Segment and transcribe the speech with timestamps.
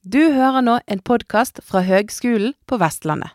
[0.00, 3.34] Du hører nå en podkast fra Høgskolen på Vestlandet.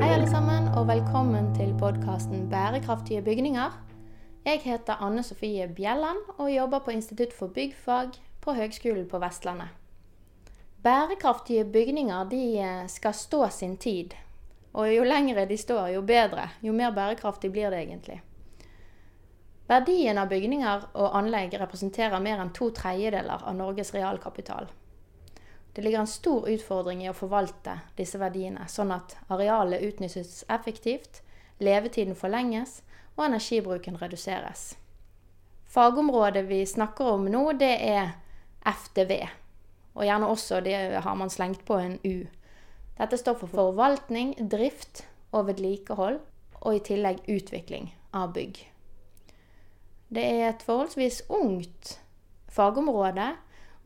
[0.00, 3.74] Hei alle sammen, og velkommen til podkasten Bærekraftige bygninger.
[4.48, 9.68] Jeg heter Anne Sofie Bjelland og jobber på Institutt for byggfag på Høgskolen på Vestlandet.
[10.80, 14.16] Bærekraftige bygninger de eh, skal stå sin tid.
[14.72, 16.48] Og jo lengre de står, jo bedre.
[16.64, 18.22] Jo mer bærekraftig blir det egentlig.
[19.66, 24.68] Verdien av bygninger og anlegg representerer mer enn to tredjedeler av Norges realkapital.
[25.74, 31.20] Det ligger en stor utfordring i å forvalte disse verdiene, sånn at arealet utnyttes effektivt,
[31.58, 32.78] levetiden forlenges
[33.16, 34.76] og energibruken reduseres.
[35.66, 38.14] Fagområdet vi snakker om nå, det er
[38.64, 39.26] FDV.
[39.96, 42.24] Og gjerne også det har man slengt på en U.
[42.96, 46.22] Dette står for forvaltning, drift og vedlikehold,
[46.62, 48.62] og i tillegg utvikling av bygg.
[50.08, 51.96] Det er et forholdsvis ungt
[52.54, 53.32] fagområde,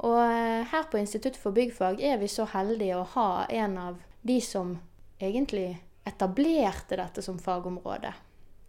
[0.05, 4.03] og eh, her på Institutt for byggfag er vi så heldige å ha en av
[4.28, 4.75] de som
[5.17, 8.12] egentlig etablerte dette som fagområde.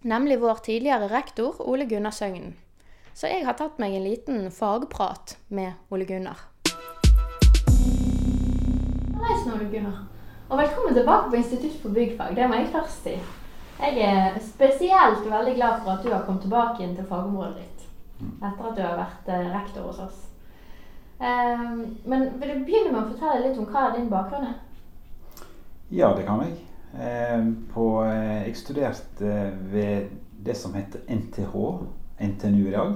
[0.07, 2.55] Nemlig vår tidligere rektor Ole Gunnar Søgnen.
[3.13, 6.47] Så jeg har tatt meg en liten fagprat med Ole Gunnar.
[9.19, 10.07] Hei, Ole Gunnar.
[10.47, 12.31] Og velkommen tilbake på Institutt for byggfag.
[12.39, 13.19] Det må jeg først si.
[13.81, 17.87] Jeg er spesielt veldig glad for at du har kommet tilbake inn til fagområdet ditt.
[18.21, 20.19] Etter at du har vært eh, rektor hos oss.
[21.21, 24.59] Um, men vil du begynne med å fortelle litt om hva din bakgrunn er?
[25.91, 26.53] Ja, det kan jeg.
[26.93, 30.05] Eh, på, eh, jeg studerte ved
[30.45, 31.53] det som heter NTH,
[32.19, 32.95] NTNU i dag,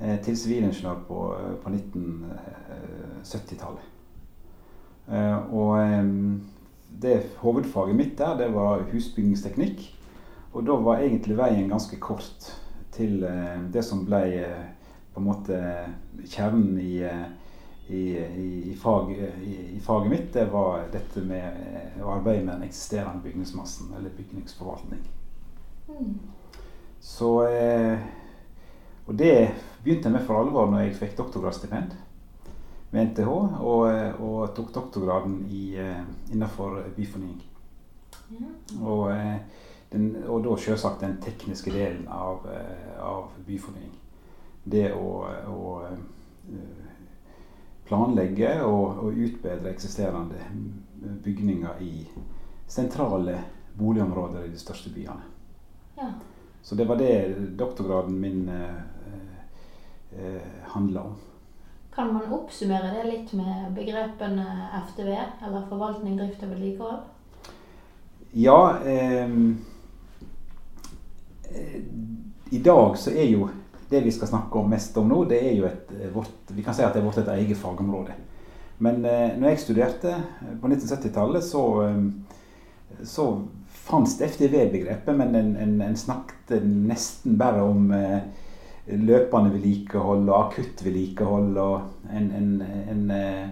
[0.00, 3.80] eh, til sivilingeniør på, på 1970-tallet.
[5.52, 5.78] Og
[7.00, 9.82] det hovedfaget mitt der, det var husbyggingsteknikk.
[10.56, 12.52] Og da var egentlig veien ganske kort
[12.96, 13.20] til
[13.72, 14.22] det som ble
[15.12, 15.58] på en måte
[16.28, 17.02] kjernen i,
[17.88, 18.02] i,
[18.70, 19.12] i, fag,
[19.44, 25.04] i, faget mitt, det var dette med å arbeide med den eksisterende bygningsmassen, eller bygningsforvaltning.
[25.88, 26.18] Mm.
[27.00, 27.30] Så
[29.06, 29.54] Og det
[29.84, 31.92] begynte jeg med for alvor når jeg fikk doktorgradsstipend
[32.90, 33.84] med NTH, og,
[34.20, 35.62] og tok doktorgraden i,
[36.32, 37.42] innenfor byfornying.
[38.28, 38.50] Ja.
[38.82, 39.12] Og,
[39.90, 42.46] den, og da selvsagt den tekniske delen av,
[43.00, 43.92] av byfornying.
[44.66, 45.10] Det å,
[45.50, 45.62] å
[47.86, 50.42] planlegge og, og, utbedre eksisterende
[51.24, 51.92] bygninger i
[52.66, 53.38] sentrale
[53.78, 55.22] boligområder i de største byene.
[55.96, 56.10] Ja.
[56.62, 58.80] Så det var det doktorgraden min eh,
[60.18, 60.42] eh,
[60.74, 61.14] handla om.
[61.96, 64.44] Kan man oppsummere det litt med begrepene
[64.90, 65.14] FTV,
[65.46, 66.98] eller forvaltning, drift og vedlikehold?
[68.36, 69.30] Ja eh,
[72.52, 73.48] I dag så er jo
[73.88, 76.76] det vi skal snakke om mest om nå, det er jo et, vårt, vi kan
[76.76, 78.16] si at det er vårt et eget fagområde.
[78.84, 80.18] Men eh, når jeg studerte
[80.60, 81.62] på 1970-tallet, så,
[83.08, 83.30] så
[83.86, 88.20] fantes FTV-begrepet, men en, en, en, snakket nesten bare om eh,
[88.86, 91.56] løpende vedlikehold og akutt vedlikehold.
[91.58, 92.50] Og en, en,
[92.90, 93.48] en, eh,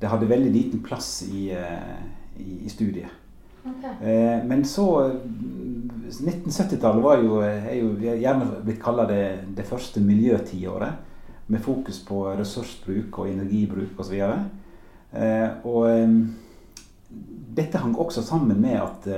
[0.00, 2.00] det hadde veldig liten plass i, eh,
[2.40, 3.20] i, i studiet.
[3.64, 3.94] Okay.
[4.10, 4.86] Eh, men så
[6.10, 9.24] 1970-tallet var jo, er jo gjerne blitt kalla det,
[9.56, 11.10] det første miljøtiåret.
[11.46, 14.16] Med fokus på ressursbruk og energibruk osv.
[15.12, 15.84] Eh, og
[17.54, 19.08] dette hang også sammen med at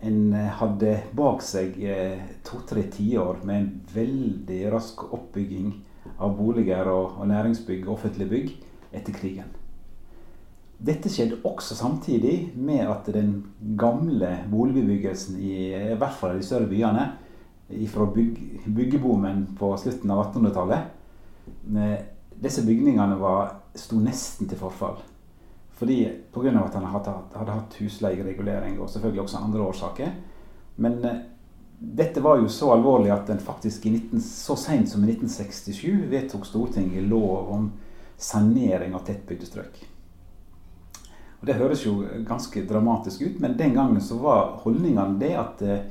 [0.00, 5.72] en eh, hadde bak seg eh, to-tre tiår med en veldig rask oppbygging
[6.18, 8.52] av boliger og, og næringsbygg offentlige bygg
[8.94, 9.50] etter krigen.
[10.78, 13.32] Dette skjedde også samtidig med at den
[13.78, 17.08] gamle boligbebyggelsen i, i hvert fall i de større byene,
[17.90, 21.98] fra bygg, byggeboomen på slutten av 1800-tallet eh,
[22.38, 25.00] Disse bygningene var, sto nesten til forfall.
[25.78, 26.64] Fordi Pga.
[26.64, 27.12] at han hadde,
[27.52, 30.14] hatt husleieregulering og selvfølgelig også andre årsaker.
[30.76, 31.20] Men eh,
[31.78, 36.10] dette var jo så alvorlig at den faktisk i 19, så seint som i 1967
[36.10, 37.70] vedtok Stortinget lov om
[38.18, 39.78] sanering av tettbygde strøk.
[41.38, 45.62] Og Det høres jo ganske dramatisk ut, men den gangen så var holdningene det at
[45.62, 45.84] eh,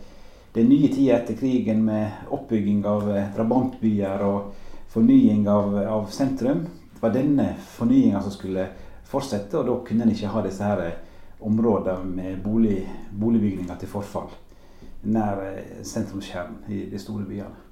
[0.57, 4.51] den nye tida etter krigen med oppbygging av eh, drabantbyer og
[4.92, 7.48] fornying av, av sentrum, det var denne
[7.78, 8.68] fornyinga som skulle
[9.12, 9.57] fortsette.
[9.59, 11.00] Og da kunne en ikke ha disse her eh,
[11.48, 12.81] områdene med bolig,
[13.12, 14.30] boligbygninger til forfall
[15.07, 17.65] nær eh, sentrumskjernen i de store byene.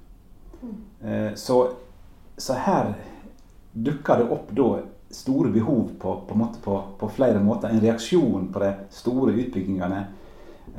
[0.62, 0.76] Mm.
[1.08, 1.58] Eh, så,
[2.38, 2.92] så, her
[3.72, 4.68] dukker det opp da
[5.12, 7.70] store behov på, på, på, på, flere måter.
[7.70, 10.04] En reaksjon på de store utbyggingene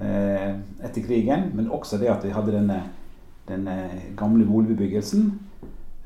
[0.01, 2.81] eh, etter krigen, men også det at vi hadde denne,
[3.47, 3.77] denne
[4.17, 5.29] gamle boligbebyggelsen.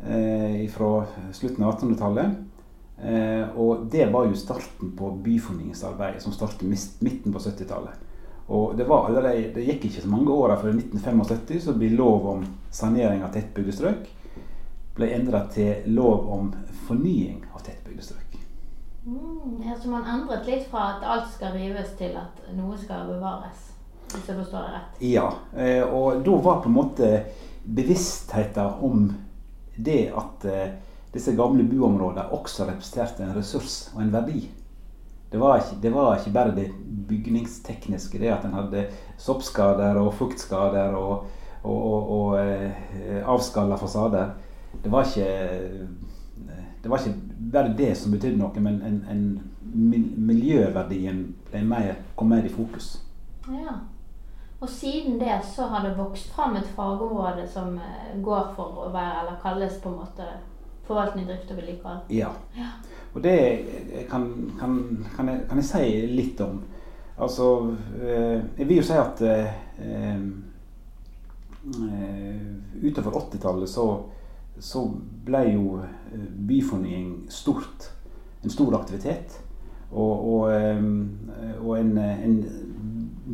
[0.02, 2.38] eh, fra slutten av 1800-tallet.
[3.02, 6.68] Eh, og det var jo starten på byfornyingsarbeidet, som startet
[7.02, 8.08] midten på 70-tallet.
[8.52, 12.26] Og det, var det gikk ikke så mange åra før i 1975 så ble lov
[12.34, 12.42] om
[12.74, 14.10] sanering av tettbygde strøk
[14.96, 16.50] ble endra til lov om
[16.88, 18.38] fornying av tettbygde strøk.
[19.06, 23.70] Mm, så man endret litt fra at alt skal rives, til at noe skal bevares?
[24.12, 25.02] Hvis jeg forstår det rett?
[25.08, 25.28] Ja.
[25.56, 27.12] Eh, og da var på en måte
[27.64, 29.08] bevisstheten om
[29.78, 30.74] det at eh,
[31.14, 34.46] disse gamle buområdene også representerte en ressurs og en verdi.
[35.32, 36.68] Det var, ikke, det var ikke bare det
[37.08, 38.86] bygningstekniske, det at en hadde
[39.20, 41.28] soppskader og fuktskader og,
[41.64, 44.34] og, og, og eh, avskalla fasader.
[44.84, 45.88] Det var ikke
[46.84, 47.20] det var ikke
[47.52, 49.24] bare det som betydde noe, men en, en
[50.18, 52.96] miljøverdien mer, kom mer i fokus.
[53.48, 53.76] Ja.
[54.62, 58.90] Og siden det så har det vokst fram et fagområde som eh, går for å
[58.94, 60.28] være, eller kalles på en måte
[60.92, 62.14] forvaltning, drift og vedlikehold.
[62.14, 62.32] Ja.
[62.58, 62.70] ja.
[63.14, 63.38] Og det
[64.10, 64.28] kan,
[64.60, 64.78] kan,
[65.16, 66.62] kan, jeg, kan, jeg, si litt om.
[67.22, 69.52] Altså, eh, jeg vil jo si at eh,
[69.92, 70.22] eh
[72.82, 73.84] utover 80-tallet så,
[74.58, 74.80] så,
[75.26, 77.92] ble jo eh, byfornying stort.
[78.42, 79.38] En stor aktivitet.
[79.92, 80.42] Og, og,
[81.62, 82.38] og en, en,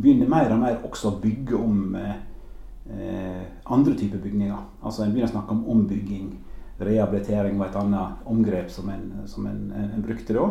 [0.02, 4.58] begynner mer og mer også å bygge om eh, andre typer bygninger.
[4.82, 6.32] Altså En begynner å snakke om ombygging
[6.78, 9.62] rehabilitering var et annet omgrep som en, som en,
[9.94, 10.50] en brukte da.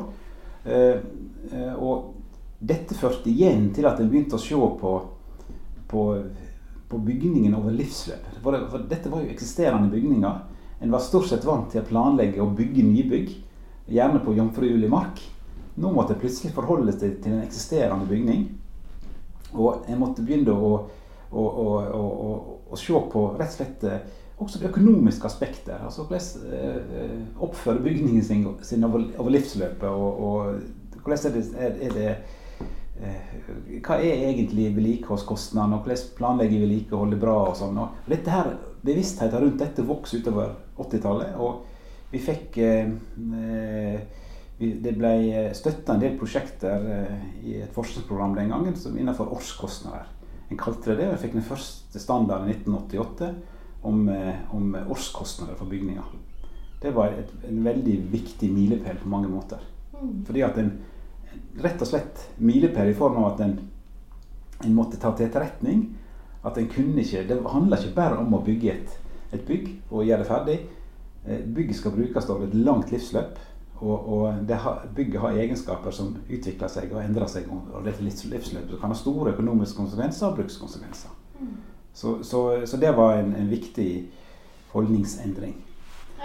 [0.65, 0.97] Eh,
[1.53, 2.15] eh, og
[2.59, 4.93] dette førte igjen til at en begynte å se på,
[5.87, 6.03] på,
[6.89, 8.27] på bygningen over livsløp.
[8.43, 10.43] For, for dette var jo eksisterende bygninger.
[10.81, 13.33] En var stort sett vant til å planlegge og bygge nybygg,
[13.87, 15.23] gjerne på jomfruelig mark.
[15.77, 18.47] Nå måtte jeg plutselig forholde seg til en eksisterende bygning.
[19.55, 20.73] Og jeg måtte begynne å,
[21.31, 22.05] å, å,
[22.73, 24.01] å se på rett og slett eh,
[24.37, 25.75] også det økonomiske aspektet.
[25.85, 29.89] altså Hvordan eh, oppfører bygningen sin, sin over, over, livsløpet?
[29.89, 30.61] Og, og
[31.03, 32.17] hvordan er det, er, det
[33.01, 37.39] eh, Hva er egentlig vedlikeholdskostnadene, og hvordan planlegger vedlikeholdet bra?
[37.51, 37.81] og sånn.
[37.81, 38.53] Og dette her,
[38.87, 41.33] Bevisstheten rundt dette vokste utover 80-tallet.
[41.41, 41.65] Og
[42.13, 42.93] vi fikk eh,
[44.57, 49.33] vi, Det ble støtta en del prosjekter eh, i et forskningsprogram den gangen som innenfor
[49.33, 50.13] årskostnader.
[50.51, 51.13] En kalte det det.
[51.15, 53.56] Vi fikk den første standarden i 1988
[53.87, 56.05] om, eh, om årskostnader for bygninger.
[56.83, 59.63] Det var et, en veldig viktig milepæl på mange måter.
[59.97, 60.25] Mm.
[60.27, 60.73] Fordi at en
[61.63, 63.59] rett og slett milepæl i form av at en,
[64.65, 65.87] en, måtte ta til etterretning
[66.47, 68.99] at en kunne ikke Det handler ikke bare om å bygge et,
[69.33, 70.59] et bygg og gjøre det ferdig.
[71.27, 73.39] Eh, bygget skal brukes over et langt livsløp.
[73.77, 78.71] Og, og ha, bygget har egenskaper som utvikler seg og endrer seg over dette livsløpet.
[78.71, 81.11] Det kan ha store økonomiske konsekvenser og brukskonsekvenser.
[81.41, 81.57] Mm.
[81.97, 84.05] Så, så, så det var en, en, viktig
[84.75, 85.55] holdningsendring.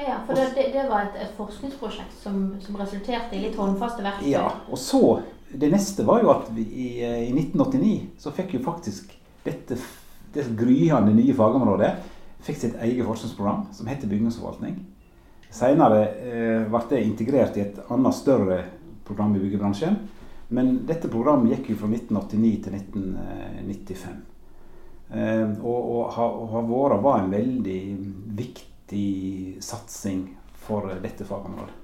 [0.01, 4.31] Ja, for det, det var et, et forskningsprosjekt som, som, resulterte i litt håndfaste verktøy?
[4.33, 5.21] Ja, og så
[5.51, 9.12] Det neste var jo at vi, i, i 1989 så fikk jo faktisk
[9.44, 9.75] dette
[10.31, 11.91] det gryende nye fagområdet
[12.41, 14.77] fikk sitt eget forskningsprogram som heter bygningsforvaltning.
[15.51, 18.62] Senere eh, ble det integrert i et annet større
[19.07, 20.00] program i byggebransjen.
[20.56, 24.21] Men dette programmet gikk jo fra 1989 til 1995.
[25.12, 27.80] Eh, og, og, har vært var en veldig
[28.38, 29.08] viktig
[29.63, 30.30] satsing
[30.63, 31.75] for dette fagområdet.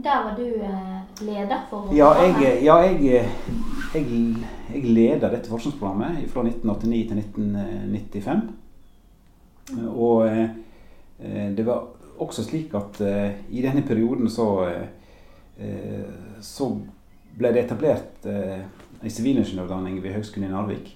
[0.00, 0.96] Der var du eh,
[1.28, 3.22] leder for Ja, jeg, ja, jeg,
[3.94, 4.04] jeg,
[4.72, 8.42] jeg leda dette forskningsprogrammet fra 1989 til 1995.
[9.94, 10.48] Og eh,
[11.54, 11.86] det var
[12.20, 12.98] også slik at
[13.48, 14.46] i denne perioden så,
[16.44, 16.66] så
[17.36, 20.90] ble det etablert en sivilingeniørutdanning ved Høgskolen i Narvik.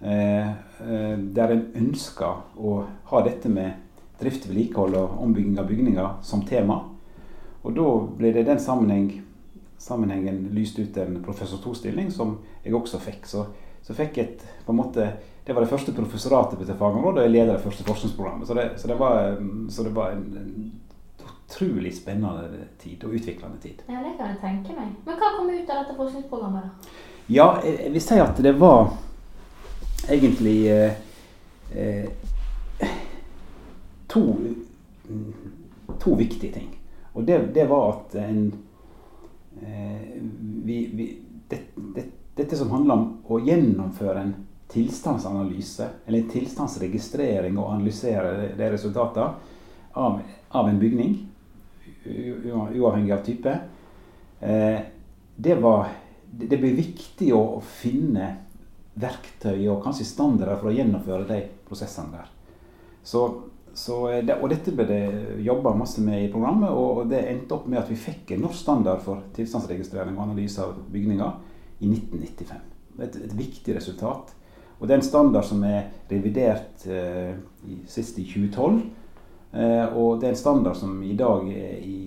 [0.00, 2.74] Eh, eh, der en ønsker å
[3.10, 3.72] ha dette med
[4.20, 6.80] drift, vedlikehold og ombygging av bygninger som tema.
[7.62, 7.88] Og da
[8.18, 9.08] ble det i den sammenheng,
[9.78, 13.26] sammenhengen lyst ut en professor 2-stilling, som jeg også fikk.
[13.26, 13.46] Så,
[13.82, 15.10] så fikk et, på en måte,
[15.48, 18.46] Det var det første professoratet på dette fagområdet, og jeg leder det første forskningsprogrammet.
[18.46, 19.38] Så det, så det, var,
[19.72, 20.72] så det var en,
[21.48, 23.80] utrolig spennende tid, og utviklende tid.
[23.88, 24.90] Ja, det kan jeg tenke meg.
[25.06, 26.92] Men hva kom ut av dette forskningsprogrammet, da?
[27.32, 28.90] Ja, jeg vil si at det var
[30.08, 30.92] egentlig eh,
[31.74, 32.10] eh,
[34.06, 34.36] to,
[35.98, 36.70] to, viktige ting.
[37.12, 38.52] Og det, det var at en
[39.62, 40.22] eh,
[40.64, 41.08] vi, vi,
[41.48, 41.60] det,
[41.94, 42.04] det,
[42.38, 44.34] Dette som handler om å gjennomføre en
[44.70, 49.32] tilstandsanalyse, eller en tilstandsregistrering og analysere de, de resultatene
[49.98, 51.16] av, av, en bygning,
[52.06, 53.56] uavhengig av type,
[54.38, 54.78] eh,
[55.34, 55.90] det, var,
[56.30, 58.30] det blir viktig å, å finne
[59.00, 62.30] verktøy og kanskje standarder for å gjennomføre de prosessene der.
[63.06, 63.22] Så,
[63.76, 65.02] så det, og dette ble det
[65.46, 68.62] jobba masse med i programmet, og det endte opp med at vi fikk en norsk
[68.64, 71.38] standard for tilstandsregistrering og analyse av bygninger
[71.78, 72.66] i 1995.
[72.98, 74.34] Et, et viktig resultat.
[74.78, 77.34] Og det er en standard som er revidert eh,
[77.66, 78.82] i, sist i 2012.
[79.52, 81.98] Eh, og det er en standard som i dag er i,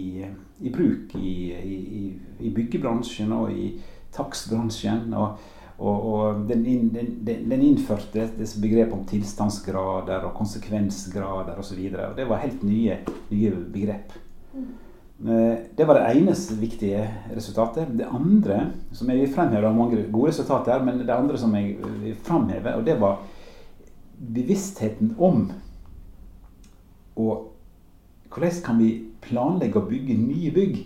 [0.00, 0.26] i,
[0.60, 3.70] i bruk i, byggebransjen og i
[4.14, 5.14] takstbransjen.
[5.78, 11.84] Og, og den, den, den, innførte disse begrepet om tilstandsgrader og konsekvensgrader osv.
[12.16, 12.98] Det var helt nye,
[13.30, 14.16] nye begrep.
[14.54, 14.66] Mm.
[15.30, 17.94] Eh, det var det eneste viktige resultatet.
[17.94, 21.76] Det andre som jeg vil fremheve, mange gode resultater her, men det andre som jeg
[22.02, 23.22] vil fremheve, og det var
[24.18, 25.46] bevisstheten om
[27.18, 27.48] og
[28.30, 28.90] hvordan kan vi
[29.24, 30.76] planlegge å bygge nye bygg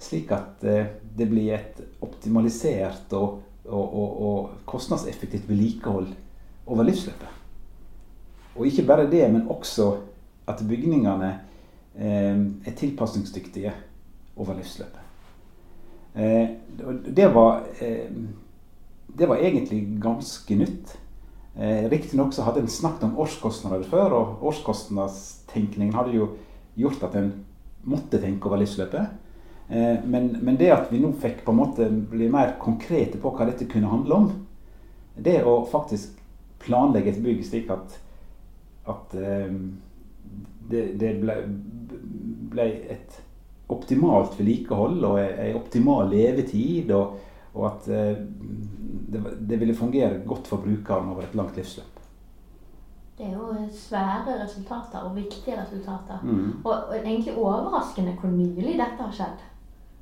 [0.00, 6.08] slik at eh, det blir et optimalisert og og, og, og kostnadseffektivt vedlikehold
[6.66, 7.28] over livsløpet.
[8.56, 9.92] Og ikke bare det, men også
[10.50, 11.30] at bygningene
[11.96, 13.72] eh, er tilpasningsdyktige
[14.36, 15.00] over livsløpet.
[16.14, 16.48] Eh,
[17.06, 18.10] det, var, eh,
[19.06, 20.98] det var egentlig ganske nytt.
[21.56, 26.28] Eh, Riktignok så hadde en snakket om årskostnader før, og årskostnadstenkningen hadde jo
[26.78, 27.32] gjort at en
[27.84, 29.10] måtte tenke over livsløpet.
[29.70, 33.30] Eh, men, men, det at vi nå fikk på en måte bli mer konkrete på
[33.30, 34.30] hva dette kunne handle om,
[35.14, 36.16] det å faktisk
[36.60, 37.94] planlegge et bygg slik at,
[38.90, 39.52] at eh,
[40.70, 41.36] det, det ble,
[42.50, 43.20] ble, et
[43.70, 47.20] optimalt vedlikehold og ei optimal levetid, og,
[47.54, 52.02] og at eh, det, det, ville fungere godt for brukeren over et langt livsløp.
[53.20, 56.18] Det er jo svære resultater og viktige resultater.
[56.24, 56.64] Mm.
[56.64, 59.46] Og, og egentlig overraskende hvor nylig dette har skjedd.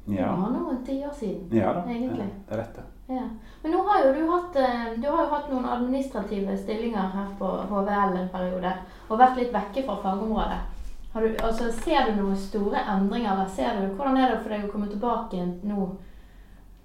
[0.08, 0.30] Ja.
[0.32, 1.82] Det var noen tiår siden, ja, da.
[1.90, 2.24] egentlig.
[2.24, 3.14] Ja, det er rett, det.
[3.14, 3.24] Ja.
[3.62, 7.30] Men nå har jo du hatt, eh, du har jo hatt noen administrative stillinger her
[7.38, 8.72] på HVL en periode,
[9.08, 10.60] og vært litt vekke fra fagområdet.
[11.18, 13.32] Du, altså, ser du noen store endringer?
[13.32, 15.88] Eller ser du, hvordan er det for deg å komme tilbake nå?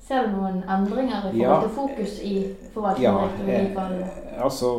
[0.04, 2.36] Ser du noen endringer i forhold til fokus i
[2.74, 3.38] forvaltningen?
[3.48, 4.72] Ja, jeg, altså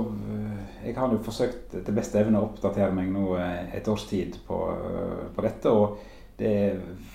[0.85, 4.37] jeg har jo forsøkt til beste evne å oppdatere meg nå eh, et års tid
[4.49, 4.59] på,
[5.37, 5.73] på dette.
[5.73, 5.97] Og
[6.41, 7.15] det er eh,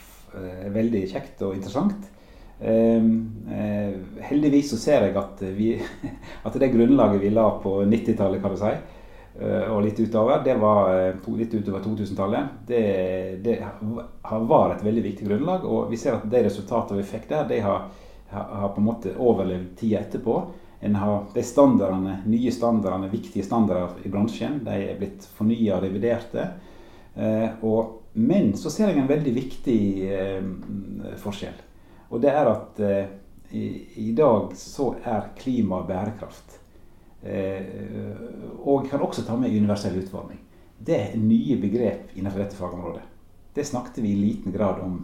[0.73, 2.09] veldig kjekt og interessant.
[2.61, 5.73] Ehm, eh, heldigvis så ser jeg at, vi,
[6.43, 8.71] at det grunnlaget vi la på 90-tallet, kan du si,
[9.39, 10.91] eh, og litt utover, det var
[11.39, 12.55] litt utover 2000-tallet.
[12.67, 12.83] Det,
[13.43, 13.59] det,
[14.51, 15.67] var et veldig viktig grunnlag.
[15.67, 17.87] Og vi ser at de resultatene vi fikk der, de har,
[18.31, 20.41] har på en måte overlevd tida etterpå.
[20.79, 26.45] Har, de standardene, nye standardene, viktige standarder i bransjen, de er blitt fornya og reviderte.
[27.67, 30.45] og men så ser jeg en veldig viktig eh,
[31.21, 31.59] forskjell.
[32.09, 33.11] Og det er at eh,
[33.51, 33.65] i,
[34.01, 36.59] i, dag så er klima bærekraft.
[37.21, 37.65] Eh,
[38.63, 40.39] og kan også ta med universell utforming.
[40.79, 43.03] Det er nye begrep innenfor dette fagområdet.
[43.53, 45.01] Det snakket vi i liten grad om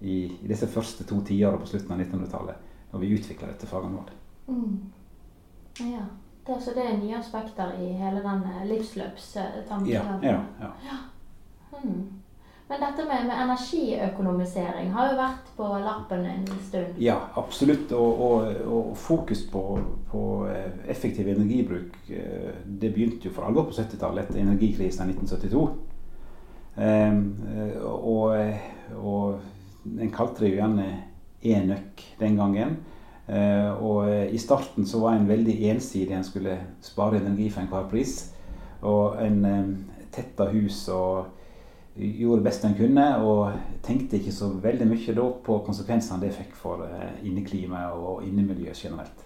[0.00, 4.18] i, i disse første to tiårene på slutten av 1900-tallet, når vi utvikla dette fagområdet.
[4.46, 4.92] Mm.
[5.92, 6.04] Ja.
[6.46, 9.88] Det, så det er nye aspekter i hele den livsløpstanken?
[9.90, 10.04] Ja.
[10.22, 10.70] ja, ja.
[10.86, 10.98] ja.
[11.72, 12.04] Hmm.
[12.68, 16.96] Men dette med, med, energiøkonomisering har jo vært på lappen en stund?
[16.98, 17.92] Ja, absolutt.
[17.94, 19.62] Og, og, og fokus på,
[20.10, 25.14] på, eh, effektiv energibruk eh, det begynte jo for alvor på 70-tallet, etter energikrisen i
[25.14, 25.62] 1972.
[26.76, 27.20] Um,
[27.88, 28.34] og,
[28.98, 30.88] og en kalte det jo gjerne
[31.46, 32.76] enøk den gangen.
[33.30, 36.18] Uh, og i starten så var en veldig ensidig.
[36.18, 38.18] En skulle spare energi for enhver pris.
[38.82, 39.72] Og en um,
[40.12, 41.30] tetta hus og
[41.96, 43.52] gjorde best en kunne, og
[43.84, 48.82] tenkte ikke så veldig mye da på konsekvensene det fikk for eh, inneklimaet og innemiljøet
[48.84, 49.24] generelt.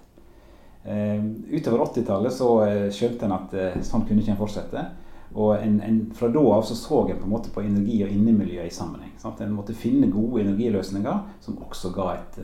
[0.85, 1.19] Eh,
[1.50, 4.85] utover 80-tallet så eh, skjønte en at sånn kunne ikke en fortsette.
[5.31, 8.11] Og en, en, fra da av så, så en på en måte på energi og
[8.11, 9.12] innemiljø i sammenheng.
[9.19, 9.43] Sant?
[9.45, 12.41] En måtte finne gode energiløsninger som også ga et,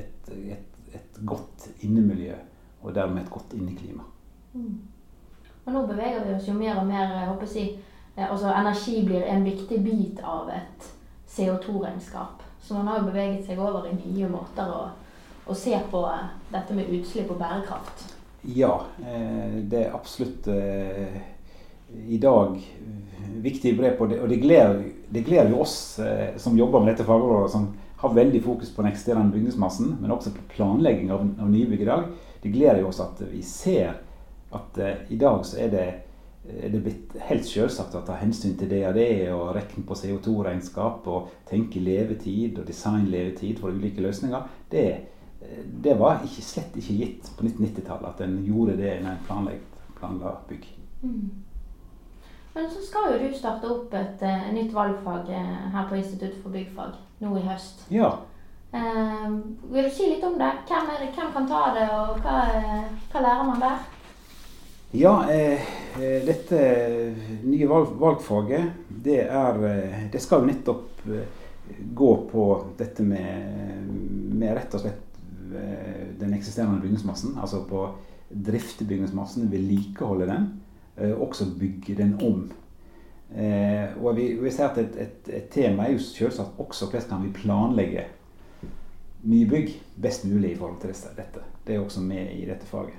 [0.00, 2.38] et, et, et godt innemiljø,
[2.80, 4.06] og dermed et godt inneklima.
[4.54, 4.80] Mm.
[5.66, 7.66] Og nå beveger vi oss jo mer og mer jeg håper å si,
[8.16, 10.88] altså Energi blir en viktig bit av et
[11.30, 12.42] CO2-regnskap.
[12.60, 14.80] Så man har jo beveget seg over i nye måter å,
[15.46, 18.08] å se på eh, dette med utslipp og bærekraft.
[18.56, 20.48] Ja, eh, det er absolutt
[21.90, 22.58] i dag
[23.42, 24.00] viktige grep.
[24.00, 25.76] Og det gleder, det gleder jo oss
[26.38, 30.30] som jobber med dette fagområdet, som har veldig fokus på den eksisterende bygningsmassen, men også
[30.34, 32.06] på planlegging av, av nybygg i dag.
[32.42, 33.98] Det gleder jo oss at vi ser
[34.54, 34.78] at
[35.10, 35.88] i dag så er det
[36.62, 38.84] er det blitt helt selvsagt å ta hensyn til det
[39.34, 44.48] og regne på CO2-regnskap og tenke levetid og designlevetid for ulike løsninger.
[44.70, 44.86] Det,
[45.84, 49.62] det var ikke, slett ikke gitt på 1990-tallet at en gjorde det når en
[50.00, 50.66] planla bygg.
[51.02, 51.30] Mm.
[52.54, 56.34] Men så skal jo du starte opp et uh, nytt valgfag uh, her på Institutt
[56.42, 57.86] for byggfag nå i høst.
[57.94, 58.10] Ja.
[58.74, 59.38] Uh,
[59.70, 60.50] vil du si litt om det?
[60.66, 61.12] Hvem, det?
[61.14, 62.42] Hvem kan ta det, og hva,
[63.12, 63.86] hva lærer man der?
[64.90, 65.12] Ja,
[66.26, 66.60] dette
[67.46, 68.72] nye valg, valgfaget,
[69.04, 69.60] det er
[70.10, 71.04] Det skal jo nettopp
[71.94, 72.46] gå på
[72.78, 73.84] dette med,
[74.34, 75.20] med rett og slett
[76.18, 77.36] den eksisterende bygningsmassen.
[77.38, 77.84] Altså på
[78.30, 80.50] drifte bygningsmassen, vedlikeholde den
[81.00, 82.52] Eh, også bygge den om.
[83.36, 87.08] Eh, og vi, vi ser at et, et, et, tema er jo selvsagt også hvordan
[87.08, 88.04] kan vi planlegge
[89.22, 89.70] nye bygg
[90.02, 91.44] best mulig i forhold til dette.
[91.66, 92.98] Det er også med i dette faget.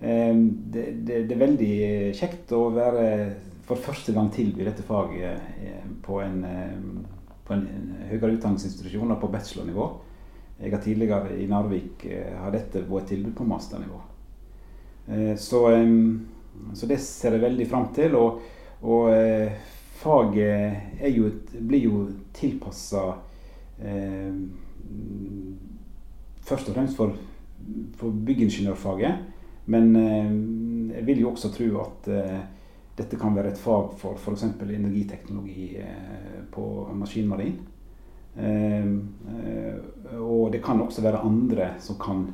[0.00, 1.72] Eh, det, det, det, er veldig
[2.16, 3.06] kjekt å være
[3.68, 5.38] for første gang tilby dette faget
[6.02, 6.40] på en,
[7.46, 7.66] på en
[8.08, 9.86] høyere utdanningsinstitusjon på bachelornivå.
[10.60, 14.00] Jeg har tidligere i Narvik har dette vært et tilbud på masternivå.
[15.40, 15.62] Så
[16.74, 18.16] så det ser jeg veldig fram til.
[18.18, 18.40] Og,
[18.82, 19.52] og eh,
[20.00, 21.30] faget jo,
[21.60, 22.04] blir jo
[22.36, 23.06] tilpassa
[23.82, 24.32] eh,
[26.46, 27.16] først og fremst for,
[28.00, 29.29] for byggingeniørfaget.
[29.66, 30.32] Men eh,
[31.00, 32.40] jeg vil jo også tro at eh,
[32.98, 34.44] dette kan være et fag for f.eks.
[34.60, 36.64] energiteknologi eh, på
[36.98, 37.56] maskinmarin.
[38.36, 38.90] Eh,
[40.20, 42.26] og det kan også være andre som kan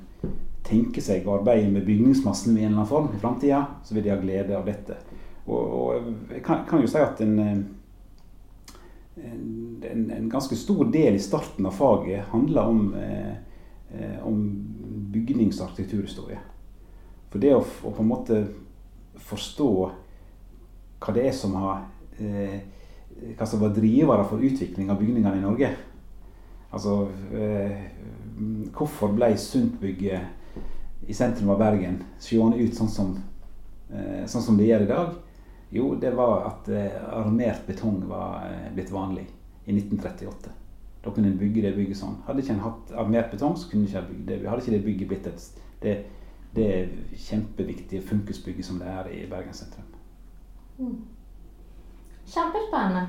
[0.67, 4.07] tenke seg å arbeide med bygningsmassen i en eller annen form i framtida, så vil
[4.07, 4.99] de ha glede av dette.
[5.47, 7.39] Og, og jeg kan, kan, jo si at en,
[9.23, 12.83] en, en, ganske stor del i starten av faget handler om,
[14.27, 14.43] om
[15.15, 16.43] bygnings- og arkitekturhistorie.
[17.37, 18.37] For det å, å, på en måte
[19.29, 19.69] forstå
[21.05, 21.83] hva det er som har
[22.17, 22.63] eh,
[23.37, 25.69] hva som var drivere for utvikling av bygningene i Norge.
[26.73, 26.95] Altså
[27.37, 27.77] eh,
[28.73, 33.13] hvorfor ble Sundtbygget i sentrum av Bergen seende ut sånn som,
[33.93, 35.15] eh, sånn som, det gjør i dag?
[35.77, 39.29] Jo, det var at eh, armert betong var eh, blitt vanlig
[39.67, 40.57] i 1938.
[41.05, 42.17] Da kunne en bygge det bygget sånn.
[42.25, 44.45] Hadde ikke en hatt armert betong, så kunne ikke bygd det.
[44.49, 45.51] Hadde ikke det bygget blitt et,
[45.85, 45.99] det,
[46.55, 49.85] det kjempeviktige funkisbygget som det er i Bergen sentrum.
[50.79, 51.05] Mm.
[52.27, 53.07] Kjempespennende.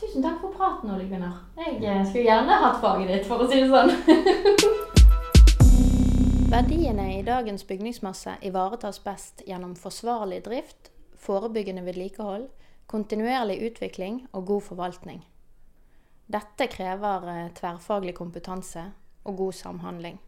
[0.00, 1.42] Tusen takk for praten, Ole Gunnar.
[1.56, 3.92] Jeg skulle gjerne hatt faget ditt, for å si det sånn.
[6.52, 12.48] Verdiene i dagens bygningsmasse ivaretas best gjennom forsvarlig drift, forebyggende vedlikehold,
[12.86, 15.22] kontinuerlig utvikling og god forvaltning.
[16.32, 18.84] Dette krever eh, tverrfaglig kompetanse
[19.24, 20.20] og god samhandling.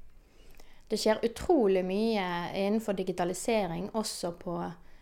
[0.94, 4.52] Det skjer utrolig mye innenfor digitalisering også på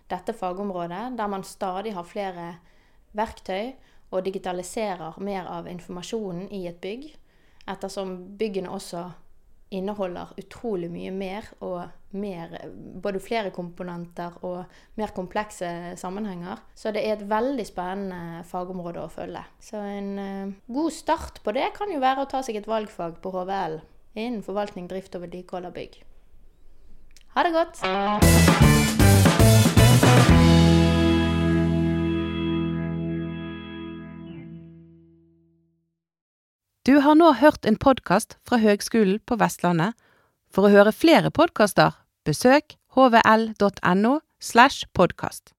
[0.08, 2.46] dette fagområdet, der man stadig har flere
[3.12, 3.74] verktøy
[4.08, 7.04] og digitaliserer mer av informasjonen i et bygg,
[7.68, 9.04] ettersom byggene også
[9.76, 11.84] inneholder utrolig mye mer og
[12.16, 14.64] mer, både flere komponenter og
[14.96, 16.64] mer komplekse sammenhenger.
[16.72, 19.44] Så det er et veldig spennende fagområde å følge.
[19.60, 23.20] Så en uh, god start på det kan jo være å ta seg et valgfag
[23.20, 23.82] på HVL
[24.20, 26.02] innen forvaltning, drift og vedlikehold av bygg.
[27.34, 27.80] Ha det godt!
[36.86, 39.94] Du har nå hørt en podkast fra Høgskolen på Vestlandet.
[40.52, 41.94] For å høre flere podkaster,
[42.26, 45.50] besøk hvl.no slash podkast.